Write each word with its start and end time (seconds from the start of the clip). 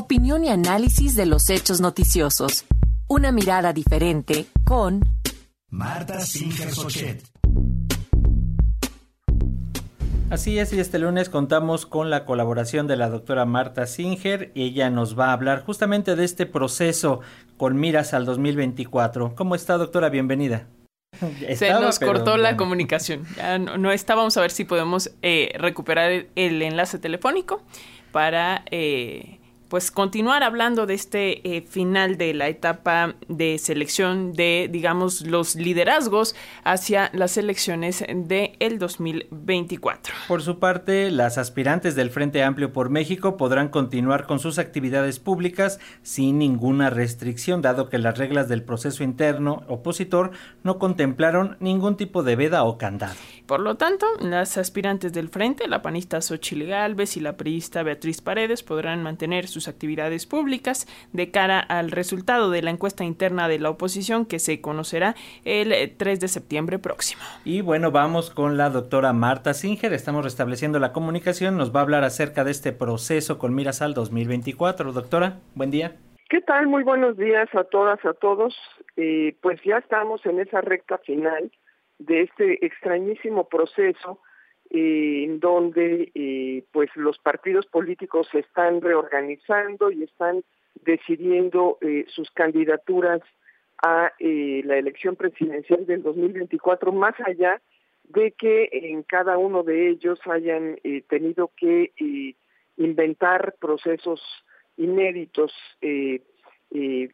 Opinión 0.00 0.44
y 0.44 0.48
análisis 0.48 1.16
de 1.16 1.26
los 1.26 1.50
hechos 1.50 1.80
noticiosos. 1.80 2.66
Una 3.08 3.32
mirada 3.32 3.72
diferente 3.72 4.46
con 4.64 5.00
Marta 5.70 6.20
Singer 6.20 6.72
Sochet. 6.72 7.24
Así 10.30 10.56
es, 10.56 10.72
y 10.72 10.78
este 10.78 11.00
lunes 11.00 11.28
contamos 11.28 11.84
con 11.84 12.10
la 12.10 12.24
colaboración 12.26 12.86
de 12.86 12.94
la 12.94 13.08
doctora 13.08 13.44
Marta 13.44 13.88
Singer 13.88 14.52
y 14.54 14.66
ella 14.66 14.88
nos 14.88 15.18
va 15.18 15.30
a 15.30 15.32
hablar 15.32 15.64
justamente 15.64 16.14
de 16.14 16.24
este 16.24 16.46
proceso 16.46 17.18
con 17.56 17.76
miras 17.76 18.14
al 18.14 18.24
2024. 18.24 19.34
¿Cómo 19.34 19.56
está, 19.56 19.78
doctora? 19.78 20.10
Bienvenida. 20.10 20.68
Se 21.56 21.72
nos 21.72 21.98
cortó 21.98 22.36
la 22.36 22.56
comunicación. 22.56 23.26
Ya 23.36 23.58
no, 23.58 23.90
está. 23.90 24.14
Vamos 24.14 24.36
a 24.36 24.42
ver 24.42 24.52
si 24.52 24.64
podemos 24.64 25.10
eh, 25.22 25.50
recuperar 25.58 26.26
el, 26.36 26.62
enlace 26.62 27.00
telefónico 27.00 27.62
para 28.12 28.62
eh, 28.70 29.37
pues 29.68 29.90
continuar 29.90 30.42
hablando 30.42 30.86
de 30.86 30.94
este 30.94 31.56
eh, 31.56 31.62
final 31.62 32.16
de 32.16 32.34
la 32.34 32.48
etapa 32.48 33.14
de 33.28 33.58
selección 33.58 34.32
de, 34.32 34.68
digamos, 34.70 35.22
los 35.22 35.56
liderazgos 35.56 36.34
hacia 36.64 37.10
las 37.12 37.36
elecciones 37.36 38.04
de 38.08 38.56
el 38.60 38.78
2024. 38.78 40.14
Por 40.26 40.42
su 40.42 40.58
parte, 40.58 41.10
las 41.10 41.38
aspirantes 41.38 41.94
del 41.94 42.10
Frente 42.10 42.42
Amplio 42.42 42.72
por 42.72 42.90
México 42.90 43.36
podrán 43.36 43.68
continuar 43.68 44.26
con 44.26 44.38
sus 44.38 44.58
actividades 44.58 45.18
públicas 45.18 45.78
sin 46.02 46.38
ninguna 46.38 46.90
restricción, 46.90 47.62
dado 47.62 47.88
que 47.88 47.98
las 47.98 48.16
reglas 48.16 48.48
del 48.48 48.62
proceso 48.62 49.04
interno 49.04 49.62
opositor 49.68 50.30
no 50.62 50.78
contemplaron 50.78 51.56
ningún 51.60 51.96
tipo 51.96 52.22
de 52.22 52.36
veda 52.36 52.64
o 52.64 52.78
candado. 52.78 53.16
Por 53.48 53.60
lo 53.60 53.76
tanto, 53.76 54.04
las 54.20 54.58
aspirantes 54.58 55.14
del 55.14 55.30
Frente, 55.30 55.68
la 55.68 55.80
panista 55.80 56.20
Xochitl 56.20 56.66
Galvez 56.66 57.16
y 57.16 57.20
la 57.20 57.38
priista 57.38 57.82
Beatriz 57.82 58.20
Paredes 58.20 58.62
podrán 58.62 59.02
mantener 59.02 59.46
sus 59.46 59.68
actividades 59.68 60.26
públicas 60.26 60.86
de 61.14 61.30
cara 61.30 61.58
al 61.58 61.90
resultado 61.90 62.50
de 62.50 62.60
la 62.60 62.70
encuesta 62.70 63.04
interna 63.04 63.48
de 63.48 63.58
la 63.58 63.70
oposición 63.70 64.26
que 64.26 64.38
se 64.38 64.60
conocerá 64.60 65.14
el 65.46 65.96
3 65.96 66.20
de 66.20 66.28
septiembre 66.28 66.78
próximo. 66.78 67.22
Y 67.46 67.62
bueno, 67.62 67.90
vamos 67.90 68.28
con 68.28 68.58
la 68.58 68.68
doctora 68.68 69.14
Marta 69.14 69.54
Singer. 69.54 69.94
Estamos 69.94 70.24
restableciendo 70.24 70.78
la 70.78 70.92
comunicación. 70.92 71.56
Nos 71.56 71.74
va 71.74 71.80
a 71.80 71.84
hablar 71.84 72.04
acerca 72.04 72.44
de 72.44 72.50
este 72.50 72.72
proceso 72.72 73.38
con 73.38 73.54
miras 73.54 73.80
al 73.80 73.94
2024. 73.94 74.92
Doctora, 74.92 75.38
buen 75.54 75.70
día. 75.70 75.96
¿Qué 76.28 76.42
tal? 76.42 76.66
Muy 76.66 76.82
buenos 76.82 77.16
días 77.16 77.48
a 77.54 77.64
todas, 77.64 78.04
a 78.04 78.12
todos. 78.12 78.54
Eh, 78.98 79.34
pues 79.40 79.58
ya 79.64 79.78
estamos 79.78 80.26
en 80.26 80.38
esa 80.38 80.60
recta 80.60 80.98
final 80.98 81.50
de 81.98 82.22
este 82.22 82.64
extrañísimo 82.64 83.48
proceso 83.48 84.20
eh, 84.70 85.24
en 85.24 85.40
donde 85.40 86.12
eh, 86.14 86.64
pues 86.72 86.90
los 86.94 87.18
partidos 87.18 87.66
políticos 87.66 88.28
se 88.30 88.40
están 88.40 88.80
reorganizando 88.80 89.90
y 89.90 90.04
están 90.04 90.44
decidiendo 90.84 91.78
eh, 91.80 92.04
sus 92.08 92.30
candidaturas 92.30 93.20
a 93.82 94.12
la 94.18 94.76
elección 94.76 95.14
presidencial 95.14 95.86
del 95.86 96.02
2024 96.02 96.90
más 96.90 97.14
allá 97.24 97.62
de 98.04 98.32
que 98.32 98.68
en 98.72 99.04
cada 99.04 99.38
uno 99.38 99.62
de 99.62 99.90
ellos 99.90 100.18
hayan 100.24 100.80
tenido 101.08 101.52
que 101.56 101.92
inventar 102.76 103.54
procesos 103.60 104.20
inéditos 104.76 105.52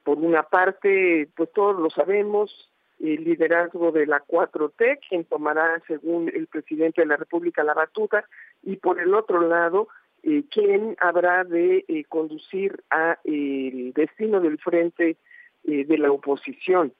por 0.04 0.16
una 0.16 0.44
parte 0.44 1.28
pues 1.36 1.52
todos 1.52 1.78
lo 1.78 1.90
sabemos 1.90 2.70
el 3.00 3.24
liderazgo 3.24 3.92
de 3.92 4.06
la 4.06 4.22
4T, 4.24 5.00
quien 5.08 5.24
tomará, 5.24 5.82
según 5.86 6.30
el 6.34 6.46
presidente 6.46 7.02
de 7.02 7.06
la 7.06 7.16
República, 7.16 7.64
la 7.64 7.74
batuta, 7.74 8.24
y 8.62 8.76
por 8.76 9.00
el 9.00 9.14
otro 9.14 9.40
lado, 9.46 9.88
eh, 10.26 10.44
quien 10.50 10.96
habrá 11.00 11.44
de 11.44 11.84
eh, 11.86 12.04
conducir 12.04 12.82
a 12.88 13.18
el 13.24 13.92
destino 13.92 14.40
del 14.40 14.58
frente 14.58 15.18
eh, 15.64 15.84
de 15.84 15.98
la 15.98 16.10
oposición. 16.10 16.94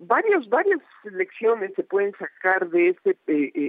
varios, 0.00 0.50
varias 0.50 0.80
lecciones 1.04 1.72
se 1.74 1.84
pueden 1.84 2.12
sacar 2.18 2.68
de 2.68 2.90
este 2.90 3.16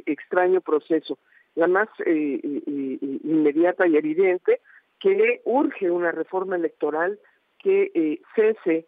extraño 0.06 0.60
proceso. 0.60 1.18
La 1.56 1.68
más 1.68 1.88
inmediata 2.06 3.88
y 3.88 3.96
evidente, 3.96 4.60
que 5.00 5.42
urge 5.46 5.90
una 5.90 6.12
reforma 6.12 6.58
electoral 6.58 7.18
que 7.58 8.20
cese 8.36 8.86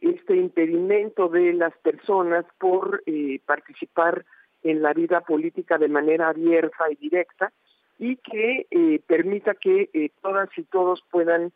este 0.00 0.36
impedimento 0.36 1.28
de 1.28 1.52
las 1.52 1.76
personas 1.78 2.44
por 2.58 3.02
eh, 3.06 3.40
participar 3.44 4.24
en 4.62 4.82
la 4.82 4.92
vida 4.92 5.20
política 5.20 5.78
de 5.78 5.88
manera 5.88 6.28
abierta 6.28 6.90
y 6.90 6.96
directa 6.96 7.52
y 7.98 8.16
que 8.16 8.66
eh, 8.70 9.00
permita 9.06 9.54
que 9.54 9.90
eh, 9.92 10.10
todas 10.22 10.48
y 10.56 10.64
todos 10.64 11.02
puedan 11.10 11.52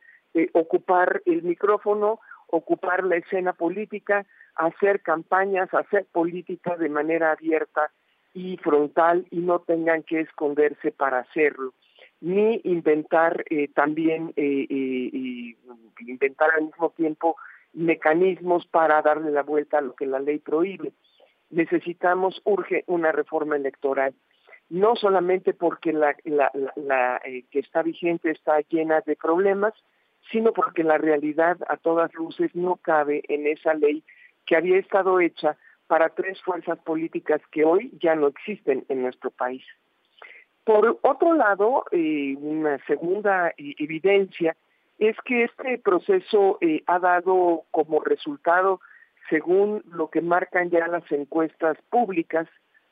ocupar 0.53 1.23
el 1.27 1.43
micrófono, 1.43 2.21
ocupar 2.47 3.03
la 3.03 3.17
escena 3.17 3.53
política, 3.53 4.25
hacer 4.55 5.01
campañas, 5.01 5.75
hacer 5.75 6.07
política 6.13 6.77
de 6.77 6.89
manera 6.89 7.33
abierta 7.33 7.91
y 8.33 8.57
frontal 8.59 9.27
y 9.33 9.41
no 9.41 9.59
tengan 9.59 10.05
que 10.05 10.21
esconderse 10.21 10.93
para 10.93 11.19
hacerlo, 11.19 11.75
ni 12.21 12.61
inventar 12.63 13.45
también, 13.75 14.33
inventar 15.99 16.51
al 16.53 16.67
mismo 16.67 16.91
tiempo 16.91 17.35
mecanismos 17.73 18.67
para 18.67 19.03
darle 19.03 19.31
la 19.31 19.43
vuelta 19.43 19.79
a 19.79 19.83
lo 19.83 19.95
que 19.95 20.07
la 20.07 20.19
ley 20.19 20.39
prohíbe. 20.39 20.93
Necesitamos, 21.51 22.41
urge 22.45 22.85
una 22.87 23.13
reforma 23.13 23.57
electoral, 23.57 24.15
no 24.69 24.95
solamente 24.95 25.53
porque 25.53 25.93
la, 25.93 26.17
la, 26.25 27.21
eh, 27.25 27.45
que 27.51 27.59
está 27.59 27.83
vigente 27.83 28.31
está 28.31 28.61
llena 28.69 29.01
de 29.01 29.17
problemas, 29.17 29.75
sino 30.31 30.53
porque 30.53 30.85
la 30.85 30.99
realidad 30.99 31.59
a 31.69 31.77
todas 31.77 32.15
luces 32.15 32.55
no 32.55 32.77
cabe 32.77 33.23
en 33.29 33.47
esa 33.47 33.75
ley 33.75 34.05
que 34.47 34.57
había 34.57 34.79
estado 34.79 35.21
hecha 35.21 35.57
para 35.87 36.11
tres 36.11 36.41
fuerzas 36.43 36.79
políticas 36.79 37.41
que 37.51 37.65
hoy 37.65 37.91
ya 38.01 38.15
no 38.15 38.29
existen 38.29 38.85
en 38.89 39.03
nuestro 39.03 39.31
país. 39.31 39.65
Por 40.63 41.01
otro 41.03 41.35
lado, 41.35 41.85
eh, 41.91 42.37
una 42.39 42.79
segunda 42.87 43.49
eh, 43.49 43.75
evidencia 43.79 44.57
es 45.01 45.17
que 45.25 45.45
este 45.45 45.79
proceso 45.79 46.59
eh, 46.61 46.83
ha 46.87 46.99
dado 46.99 47.65
como 47.71 48.01
resultado, 48.01 48.81
según 49.31 49.83
lo 49.91 50.11
que 50.11 50.21
marcan 50.21 50.69
ya 50.69 50.87
las 50.89 51.11
encuestas 51.11 51.79
públicas, 51.89 52.47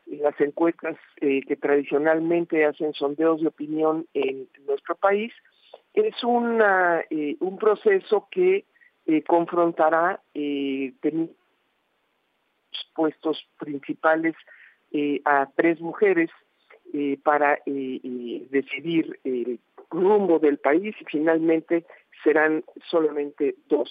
las 0.06 0.41
encuestas 0.41 0.97
eh, 1.20 1.42
que 1.47 1.56
tradicionalmente 1.56 2.64
hacen 2.64 2.94
sondeos 2.94 3.42
de 3.42 3.48
opinión 3.48 4.06
en 4.14 4.48
nuestro 4.66 4.97
país, 4.97 5.34
es 5.92 6.14
eh, 7.10 7.36
un 7.41 7.58
proceso 7.58 8.26
que 8.30 8.64
confrontará 9.26 10.20
puestos 12.94 13.48
principales 13.58 14.34
a 15.24 15.48
tres 15.56 15.80
mujeres 15.80 16.30
para 17.22 17.58
decidir 17.64 19.18
rumbo 19.91 20.38
del 20.38 20.59
país 20.59 20.94
y 21.00 21.04
finalmente 21.04 21.84
serán 22.22 22.65
solamente 22.91 23.56
dos. 23.69 23.91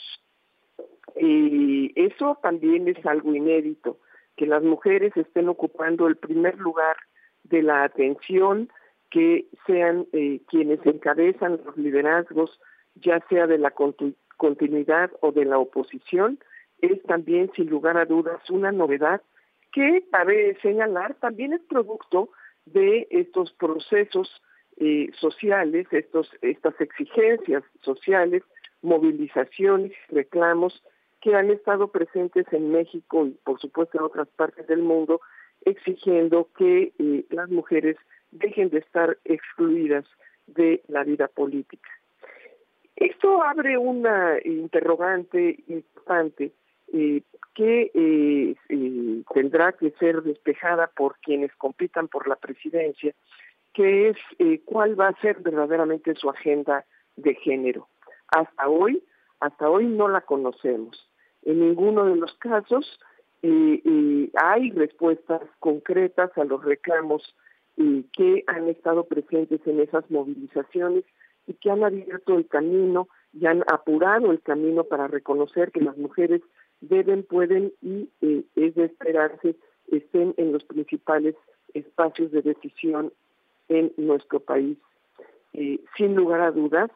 Y 1.15 1.91
eso 1.95 2.37
también 2.41 2.87
es 2.87 3.03
algo 3.05 3.33
inédito, 3.33 3.99
que 4.35 4.45
las 4.45 4.63
mujeres 4.63 5.15
estén 5.15 5.49
ocupando 5.49 6.07
el 6.07 6.17
primer 6.17 6.57
lugar 6.57 6.97
de 7.43 7.63
la 7.63 7.83
atención, 7.83 8.69
que 9.09 9.47
sean 9.65 10.05
eh, 10.13 10.41
quienes 10.47 10.85
encabezan 10.85 11.59
los 11.65 11.77
liderazgos, 11.77 12.59
ya 12.95 13.23
sea 13.29 13.47
de 13.47 13.57
la 13.57 13.73
continuidad 14.37 15.11
o 15.21 15.31
de 15.31 15.45
la 15.45 15.57
oposición, 15.57 16.39
es 16.81 17.01
también 17.03 17.51
sin 17.55 17.69
lugar 17.69 17.97
a 17.97 18.05
dudas 18.05 18.47
una 18.49 18.71
novedad 18.71 19.21
que 19.71 20.05
cabe 20.11 20.57
señalar 20.61 21.15
también 21.15 21.53
es 21.53 21.61
producto 21.61 22.29
de 22.65 23.07
estos 23.09 23.51
procesos 23.53 24.41
eh, 24.79 25.09
sociales, 25.19 25.87
estos, 25.91 26.29
estas 26.41 26.79
exigencias 26.79 27.63
sociales, 27.81 28.43
movilizaciones, 28.83 29.91
reclamos 30.09 30.83
que 31.19 31.33
han 31.33 31.49
estado 31.49 31.87
presentes 31.87 32.45
en 32.51 32.71
México 32.71 33.25
y 33.25 33.31
por 33.43 33.59
supuesto 33.59 33.97
en 33.97 34.03
otras 34.03 34.27
partes 34.27 34.67
del 34.67 34.83
mundo, 34.83 35.19
exigiendo 35.65 36.49
que 36.55 36.93
eh, 36.99 37.25
las 37.31 37.49
mujeres 37.49 37.97
dejen 38.29 38.69
de 38.69 38.77
estar 38.77 39.17
excluidas 39.25 40.05
de 40.45 40.83
la 40.87 41.03
vida 41.03 41.27
política. 41.27 41.89
Esto 42.95 43.43
abre 43.43 43.79
una 43.79 44.37
interrogante 44.45 45.57
importante 45.67 46.51
eh, 46.93 47.23
que 47.55 48.55
tendrá 49.33 49.71
que 49.71 49.89
ser 49.99 50.21
despejada 50.21 50.85
por 50.95 51.17
quienes 51.17 51.51
compitan 51.55 52.07
por 52.07 52.27
la 52.27 52.35
presidencia 52.35 53.15
que 53.77 54.09
es 54.09 54.17
eh, 54.39 54.59
cuál 54.65 54.99
va 54.99 55.09
a 55.09 55.21
ser 55.21 55.39
verdaderamente 55.41 56.15
su 56.15 56.31
agenda 56.31 56.83
de 57.15 57.35
género. 57.35 57.87
Hasta 58.35 58.67
hoy, 58.67 59.03
hasta 59.39 59.69
hoy 59.69 59.85
no 59.85 60.07
la 60.07 60.21
conocemos. 60.21 61.07
En 61.43 61.59
ninguno 61.59 62.05
de 62.05 62.15
los 62.15 62.33
casos 62.37 62.99
eh, 63.43 63.79
eh, 63.85 64.31
hay 64.33 64.71
respuestas 64.71 65.43
concretas 65.59 66.35
a 66.39 66.43
los 66.43 66.65
reclamos 66.65 67.35
que 68.13 68.43
han 68.47 68.67
estado 68.69 69.03
presentes 69.03 69.61
en 69.67 69.79
esas 69.79 70.09
movilizaciones 70.09 71.03
y 71.45 71.53
que 71.53 71.69
han 71.69 71.83
abierto 71.83 72.35
el 72.35 72.47
camino 72.47 73.07
y 73.31 73.45
han 73.45 73.63
apurado 73.71 74.31
el 74.31 74.41
camino 74.41 74.85
para 74.85 75.07
reconocer 75.07 75.71
que 75.71 75.81
las 75.81 75.95
mujeres 75.95 76.41
deben, 76.81 77.21
pueden 77.21 77.73
y 77.83 78.09
es 78.55 78.73
de 78.73 78.85
esperarse 78.85 79.55
estén 79.91 80.33
en 80.37 80.53
los 80.53 80.63
principales 80.63 81.35
espacios 81.75 82.31
de 82.31 82.41
decisión 82.41 83.13
en 83.69 83.93
nuestro 83.97 84.39
país. 84.39 84.77
Eh, 85.53 85.79
sin 85.97 86.15
lugar 86.15 86.41
a 86.41 86.51
dudas, 86.51 86.91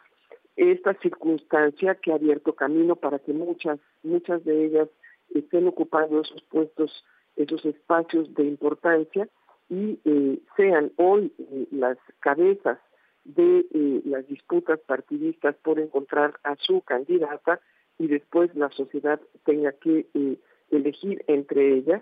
esta 0.55 0.93
circunstancia 0.95 1.95
que 1.95 2.11
ha 2.11 2.15
abierto 2.15 2.53
camino 2.53 2.95
para 2.95 3.19
que 3.19 3.33
muchas, 3.33 3.79
muchas 4.03 4.43
de 4.43 4.65
ellas 4.65 4.89
estén 5.33 5.67
ocupando 5.67 6.21
esos 6.21 6.41
puestos, 6.43 7.05
esos 7.35 7.65
espacios 7.65 8.33
de 8.35 8.43
importancia 8.43 9.27
y 9.69 9.99
eh, 10.05 10.39
sean 10.57 10.91
hoy 10.97 11.33
eh, 11.39 11.67
las 11.71 11.97
cabezas 12.19 12.77
de 13.23 13.65
las 14.05 14.27
disputas 14.27 14.79
partidistas 14.79 15.55
por 15.57 15.79
encontrar 15.79 16.39
a 16.43 16.55
su 16.55 16.81
candidata 16.81 17.59
y 17.99 18.07
después 18.07 18.53
la 18.55 18.71
sociedad 18.71 19.21
tenga 19.45 19.73
que 19.73 20.07
elegir 20.71 21.23
entre 21.27 21.75
ellas, 21.75 22.01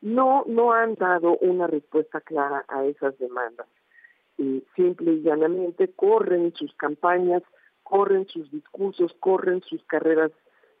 no, 0.00 0.44
no 0.46 0.72
han 0.72 0.94
dado 0.94 1.36
una 1.38 1.66
respuesta 1.66 2.20
clara 2.20 2.64
a 2.68 2.84
esas 2.84 3.18
demandas. 3.18 3.66
Simple 4.76 5.12
y 5.12 5.22
llanamente 5.22 5.88
corren 5.88 6.52
sus 6.54 6.74
campañas 6.74 7.42
corren 7.90 8.26
sus 8.28 8.50
discursos, 8.52 9.12
corren 9.18 9.62
sus 9.62 9.82
carreras 9.84 10.30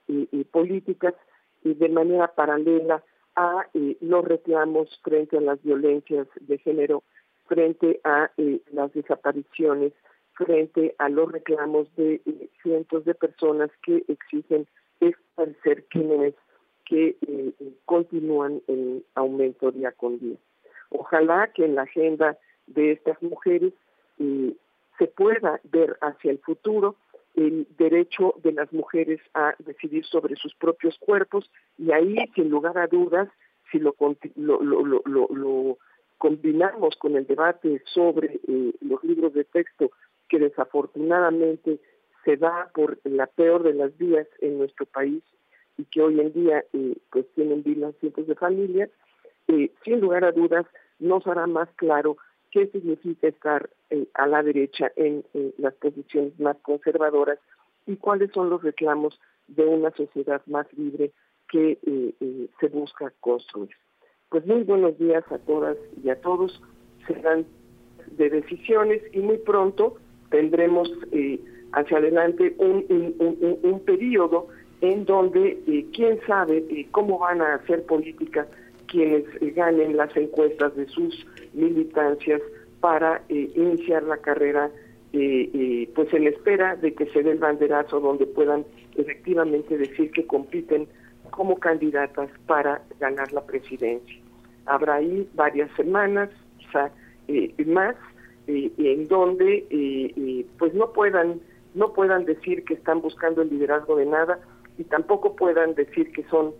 eh, 0.08 0.28
eh, 0.30 0.44
políticas 0.50 1.14
de 1.62 1.88
manera 1.88 2.28
paralela 2.28 3.02
a 3.34 3.66
eh, 3.74 3.96
los 4.00 4.24
reclamos 4.24 4.88
frente 5.02 5.36
a 5.36 5.40
las 5.40 5.60
violencias 5.62 6.28
de 6.40 6.58
género, 6.58 7.02
frente 7.46 8.00
a 8.04 8.30
las 8.72 8.92
desapariciones, 8.92 9.92
frente 10.34 10.94
a 10.98 11.08
los 11.08 11.30
reclamos 11.32 11.94
de 11.96 12.22
cientos 12.62 13.04
de 13.04 13.14
personas 13.14 13.70
que 13.82 14.04
exigen 14.06 14.68
establecer 15.00 15.84
crímenes 15.90 16.34
que 16.84 17.16
continúan 17.84 18.62
en 18.68 19.04
aumento 19.16 19.72
día 19.72 19.90
con 19.92 20.18
día. 20.20 20.36
Ojalá 20.90 21.50
que 21.52 21.64
en 21.64 21.74
la 21.74 21.82
agenda 21.82 22.38
de 22.74 22.92
estas 22.92 23.22
mujeres 23.22 23.72
se 24.18 25.06
pueda 25.06 25.60
ver 25.64 25.96
hacia 26.00 26.30
el 26.30 26.38
futuro 26.38 26.96
el 27.34 27.66
derecho 27.78 28.34
de 28.42 28.52
las 28.52 28.72
mujeres 28.72 29.20
a 29.34 29.54
decidir 29.58 30.04
sobre 30.04 30.36
sus 30.36 30.54
propios 30.54 30.98
cuerpos 30.98 31.50
y 31.78 31.92
ahí, 31.92 32.16
sin 32.34 32.50
lugar 32.50 32.76
a 32.78 32.86
dudas, 32.86 33.28
si 33.70 33.78
lo, 33.78 33.94
lo, 34.36 35.78
combinamos 36.18 36.96
con 36.96 37.16
el 37.16 37.26
debate 37.26 37.82
sobre 37.86 38.40
eh, 38.46 38.74
los 38.80 39.02
libros 39.04 39.32
de 39.32 39.44
texto 39.44 39.90
que 40.28 40.38
desafortunadamente 40.38 41.78
se 42.24 42.36
da 42.36 42.70
por 42.74 42.98
la 43.04 43.26
peor 43.26 43.62
de 43.62 43.74
las 43.74 43.96
vías 43.96 44.26
en 44.40 44.58
nuestro 44.58 44.86
país 44.86 45.22
y 45.78 45.84
que 45.84 46.02
hoy 46.02 46.20
en 46.20 46.32
día 46.32 46.64
eh, 46.72 46.96
pues 47.10 47.26
tienen 47.34 47.62
vidas 47.62 47.94
cientos 48.00 48.26
de 48.26 48.34
familias, 48.34 48.90
eh, 49.48 49.70
sin 49.84 50.00
lugar 50.00 50.24
a 50.24 50.32
dudas 50.32 50.66
nos 50.98 51.26
hará 51.26 51.46
más 51.46 51.68
claro 51.76 52.18
qué 52.50 52.66
significa 52.68 53.28
estar 53.28 53.70
eh, 53.90 54.06
a 54.14 54.26
la 54.26 54.42
derecha 54.42 54.90
en 54.96 55.24
las 55.58 55.74
posiciones 55.74 56.38
más 56.38 56.56
conservadoras 56.62 57.38
y 57.86 57.96
cuáles 57.96 58.30
son 58.32 58.50
los 58.50 58.62
reclamos 58.62 59.18
de 59.48 59.64
una 59.64 59.90
sociedad 59.92 60.42
más 60.46 60.66
libre 60.76 61.12
que 61.48 61.72
eh, 61.72 62.14
eh, 62.20 62.48
se 62.60 62.68
busca 62.68 63.12
construir. 63.20 63.74
Pues 64.28 64.46
muy 64.46 64.62
buenos 64.62 64.96
días 64.98 65.24
a 65.30 65.38
todas 65.38 65.76
y 66.02 66.08
a 66.10 66.20
todos. 66.20 66.62
Serán 67.06 67.46
de 68.12 68.30
decisiones 68.30 69.02
y 69.12 69.20
muy 69.20 69.38
pronto 69.38 69.96
tendremos 70.30 70.88
hacia 71.72 71.98
adelante 71.98 72.54
un, 72.58 72.84
un, 72.88 73.58
un, 73.62 73.80
periodo 73.80 74.46
en 74.80 75.04
donde 75.04 75.88
quién 75.92 76.20
sabe 76.26 76.86
cómo 76.92 77.18
van 77.18 77.40
a 77.40 77.54
hacer 77.54 77.84
política 77.86 78.46
quienes 78.90 79.24
ganen 79.54 79.96
las 79.96 80.14
encuestas 80.16 80.74
de 80.74 80.86
sus 80.88 81.26
militancias 81.54 82.42
para 82.80 83.22
eh, 83.28 83.50
iniciar 83.54 84.02
la 84.02 84.16
carrera, 84.16 84.70
eh, 85.12 85.50
eh, 85.54 85.90
pues 85.94 86.12
en 86.12 86.26
espera 86.26 86.76
de 86.76 86.94
que 86.94 87.06
se 87.06 87.22
dé 87.22 87.32
el 87.32 87.38
banderazo 87.38 88.00
donde 88.00 88.26
puedan 88.26 88.64
efectivamente 88.96 89.78
decir 89.78 90.10
que 90.10 90.26
compiten 90.26 90.88
como 91.30 91.58
candidatas 91.58 92.30
para 92.46 92.82
ganar 92.98 93.32
la 93.32 93.44
presidencia. 93.46 94.18
Habrá 94.66 94.96
ahí 94.96 95.28
varias 95.34 95.70
semanas, 95.76 96.28
quizá 96.58 96.90
más, 97.66 97.94
en 98.48 99.06
donde 99.06 100.44
pues 100.58 100.74
no 100.74 100.92
puedan 100.92 101.40
no 101.72 101.92
puedan 101.92 102.24
decir 102.24 102.64
que 102.64 102.74
están 102.74 103.00
buscando 103.00 103.42
el 103.42 103.50
liderazgo 103.50 103.94
de 103.94 104.06
nada 104.06 104.40
y 104.76 104.82
tampoco 104.82 105.36
puedan 105.36 105.74
decir 105.76 106.10
que 106.10 106.24
son 106.24 106.52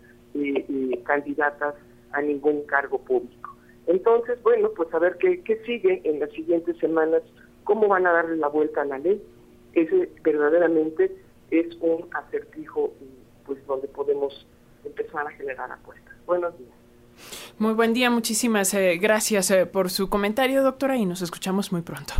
candidatas 1.03 1.75
a 2.13 2.21
ningún 2.21 2.63
cargo 2.65 2.99
público. 2.99 3.55
Entonces, 3.87 4.41
bueno, 4.43 4.69
pues 4.75 4.93
a 4.93 4.99
ver 4.99 5.17
qué, 5.17 5.41
qué 5.41 5.61
sigue 5.65 6.01
en 6.03 6.19
las 6.19 6.31
siguientes 6.31 6.77
semanas, 6.77 7.23
cómo 7.63 7.87
van 7.87 8.07
a 8.07 8.11
darle 8.11 8.37
la 8.37 8.47
vuelta 8.47 8.81
a 8.81 8.85
la 8.85 8.99
ley. 8.99 9.21
Ese 9.73 10.09
verdaderamente 10.23 11.15
es 11.49 11.75
un 11.81 12.07
acertijo 12.13 12.93
pues 13.45 13.65
donde 13.67 13.87
podemos 13.87 14.45
empezar 14.85 15.25
a 15.27 15.31
generar 15.31 15.71
apuestas. 15.71 16.13
Buenos 16.25 16.57
días. 16.57 16.71
Muy 17.57 17.73
buen 17.73 17.93
día, 17.93 18.09
muchísimas 18.09 18.73
eh, 18.73 18.97
gracias 18.97 19.51
eh, 19.51 19.65
por 19.65 19.89
su 19.89 20.09
comentario, 20.09 20.63
doctora, 20.63 20.97
y 20.97 21.05
nos 21.05 21.21
escuchamos 21.21 21.71
muy 21.71 21.81
pronto. 21.81 22.13